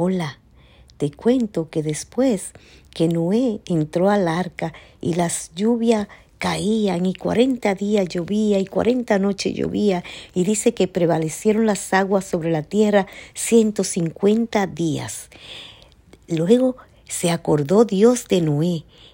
[0.00, 0.38] Hola,
[0.96, 2.52] te cuento que después
[2.94, 6.06] que Noé entró al arca y las lluvias
[6.38, 12.24] caían y cuarenta días llovía y cuarenta noches llovía y dice que prevalecieron las aguas
[12.24, 15.30] sobre la tierra ciento cincuenta días.
[16.28, 16.76] Luego
[17.08, 18.84] se acordó Dios de Noé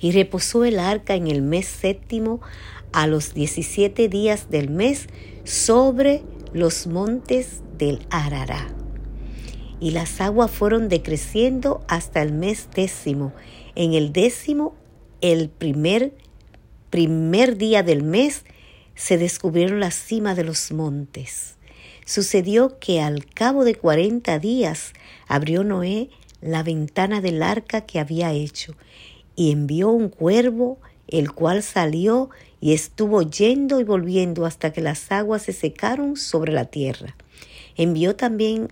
[0.00, 2.40] Y reposó el arca en el mes séptimo
[2.92, 5.06] a los diecisiete días del mes
[5.44, 8.68] sobre los montes del Arará.
[9.78, 13.32] Y las aguas fueron decreciendo hasta el mes décimo.
[13.74, 14.74] En el décimo,
[15.20, 16.12] el primer,
[16.90, 18.44] primer día del mes,
[18.94, 21.56] se descubrieron las cimas de los montes.
[22.04, 24.92] Sucedió que al cabo de cuarenta días
[25.28, 26.10] abrió Noé
[26.42, 28.74] la ventana del arca que había hecho
[29.40, 30.76] y envió un cuervo,
[31.08, 32.28] el cual salió
[32.60, 37.16] y estuvo yendo y volviendo hasta que las aguas se secaron sobre la tierra.
[37.74, 38.68] Envió también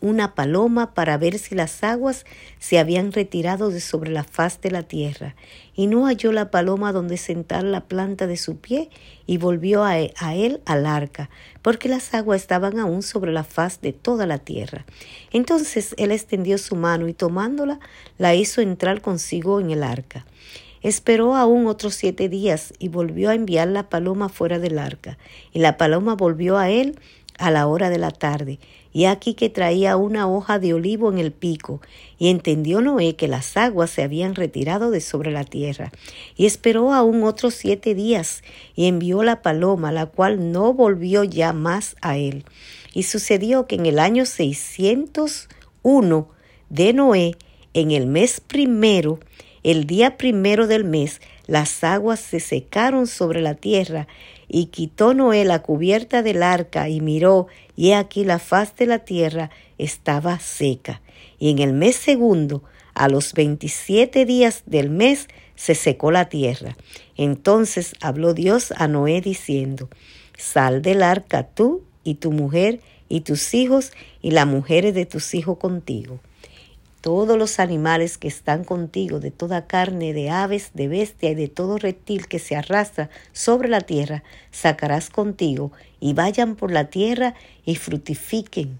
[0.00, 2.24] una paloma para ver si las aguas
[2.58, 5.34] se habían retirado de sobre la faz de la tierra,
[5.74, 8.90] y no halló la paloma donde sentar la planta de su pie,
[9.26, 11.30] y volvió a, él al arca,
[11.62, 14.84] porque las aguas estaban aún sobre la faz de toda la tierra.
[15.30, 17.80] Entonces él extendió su mano y tomándola,
[18.18, 20.26] la hizo entrar consigo en el arca.
[20.82, 25.16] Esperó aún otros siete días y volvió a enviar la paloma fuera del arca,
[25.52, 26.98] y la paloma volvió a él
[27.38, 28.58] a la hora de la tarde,
[28.92, 31.80] y aquí que traía una hoja de olivo en el pico,
[32.18, 35.90] y entendió Noé que las aguas se habían retirado de sobre la tierra,
[36.36, 38.42] y esperó aún otros siete días,
[38.74, 42.44] y envió la paloma, la cual no volvió ya más a él.
[42.94, 45.48] Y sucedió que en el año seiscientos
[45.82, 46.28] uno
[46.68, 47.36] de Noé,
[47.74, 49.18] en el mes primero,
[49.62, 54.06] el día primero del mes, las aguas se secaron sobre la tierra,
[54.48, 58.86] y quitó Noé la cubierta del arca y miró, y he aquí la faz de
[58.86, 61.00] la tierra estaba seca.
[61.38, 62.62] Y en el mes segundo,
[62.94, 66.76] a los veintisiete días del mes, se secó la tierra.
[67.16, 69.88] Entonces habló Dios a Noé diciendo,
[70.36, 75.34] Sal del arca tú y tu mujer y tus hijos y las mujeres de tus
[75.34, 76.20] hijos contigo
[77.02, 81.48] todos los animales que están contigo, de toda carne, de aves, de bestia y de
[81.48, 87.34] todo reptil que se arrastra sobre la tierra, sacarás contigo, y vayan por la tierra
[87.64, 88.78] y frutifiquen,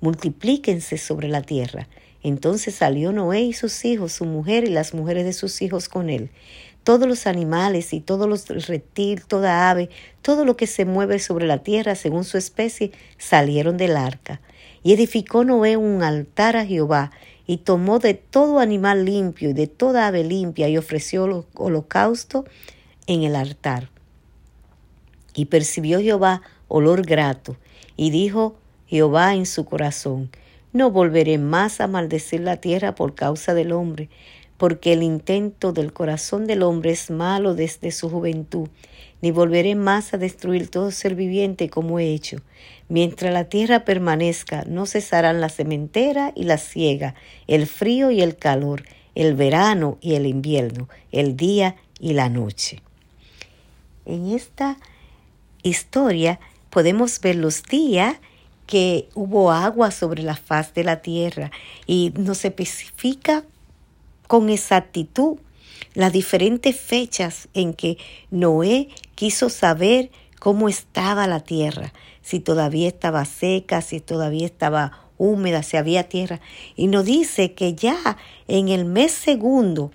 [0.00, 1.88] multiplíquense sobre la tierra.
[2.22, 6.08] Entonces salió Noé y sus hijos, su mujer y las mujeres de sus hijos con
[6.08, 6.30] él.
[6.84, 9.90] Todos los animales y todos los reptiles, toda ave,
[10.22, 14.40] todo lo que se mueve sobre la tierra según su especie, salieron del arca.
[14.84, 17.10] Y edificó Noé un altar a Jehová,
[17.46, 22.44] y tomó de todo animal limpio y de toda ave limpia y ofreció holocausto
[23.06, 23.90] en el altar.
[25.34, 27.56] Y percibió Jehová olor grato,
[27.96, 28.56] y dijo
[28.86, 30.30] Jehová en su corazón,
[30.72, 34.10] no volveré más a maldecir la tierra por causa del hombre,
[34.58, 38.68] porque el intento del corazón del hombre es malo desde su juventud,
[39.22, 42.38] ni volveré más a destruir todo ser viviente como he hecho.
[42.88, 47.14] Mientras la tierra permanezca, no cesarán la sementera y la siega,
[47.46, 48.84] el frío y el calor,
[49.14, 52.82] el verano y el invierno, el día y la noche.
[54.04, 54.76] En esta
[55.62, 56.38] historia
[56.70, 58.16] podemos ver los días
[58.66, 61.50] que hubo agua sobre la faz de la tierra
[61.86, 63.44] y nos especifica
[64.26, 65.38] con exactitud
[65.94, 67.98] las diferentes fechas en que
[68.30, 71.92] Noé quiso saber cómo estaba la tierra,
[72.22, 76.40] si todavía estaba seca, si todavía estaba húmeda, si había tierra.
[76.76, 79.90] Y nos dice que ya en el mes segundo,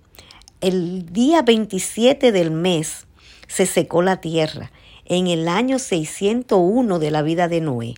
[0.59, 3.05] el día 27 del mes,
[3.47, 4.71] se secó la tierra,
[5.05, 7.95] en el año 601 de la vida de Noé.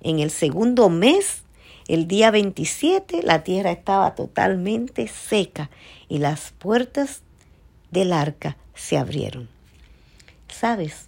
[0.00, 1.42] En el segundo mes
[1.88, 5.70] el día 27 la tierra estaba totalmente seca
[6.08, 7.22] y las puertas
[7.90, 9.48] del arca se abrieron.
[10.48, 11.06] ¿Sabes?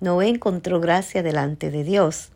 [0.00, 2.30] Noé encontró gracia delante de Dios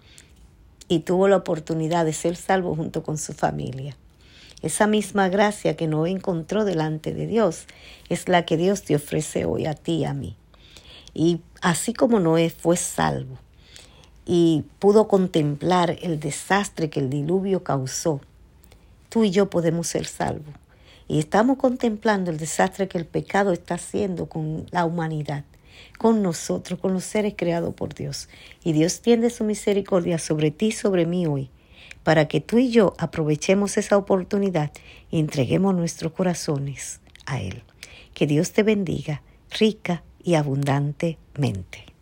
[0.88, 3.96] y tuvo la oportunidad de ser salvo junto con su familia.
[4.60, 7.66] Esa misma gracia que Noé encontró delante de Dios
[8.08, 10.36] es la que Dios te ofrece hoy a ti y a mí.
[11.12, 13.38] Y así como Noé fue salvo,
[14.26, 18.20] y pudo contemplar el desastre que el diluvio causó,
[19.08, 20.54] tú y yo podemos ser salvos.
[21.06, 25.44] Y estamos contemplando el desastre que el pecado está haciendo con la humanidad,
[25.98, 28.28] con nosotros, con los seres creados por Dios.
[28.62, 31.50] Y Dios tiende su misericordia sobre ti y sobre mí hoy,
[32.02, 34.72] para que tú y yo aprovechemos esa oportunidad
[35.10, 37.62] y entreguemos nuestros corazones a Él.
[38.14, 41.93] Que Dios te bendiga rica y abundantemente.